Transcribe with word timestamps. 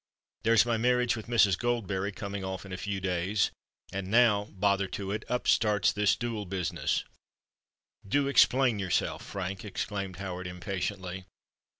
There's 0.41 0.65
my 0.65 0.77
marriage 0.77 1.15
with 1.15 1.27
Mrs. 1.27 1.55
Goldberry 1.59 2.11
coming 2.11 2.43
off 2.43 2.65
in 2.65 2.73
a 2.73 2.77
few 2.77 2.99
days——and 2.99 4.07
now, 4.09 4.45
bother 4.45 4.87
to 4.87 5.11
it! 5.11 5.23
up 5.29 5.47
starts 5.47 5.91
this 5.93 6.15
duel 6.15 6.47
business——" 6.47 7.05
"Do 8.07 8.27
explain 8.27 8.79
yourself, 8.79 9.23
Frank!" 9.23 9.63
exclaimed 9.63 10.15
Howard 10.15 10.47
impatiently. 10.47 11.25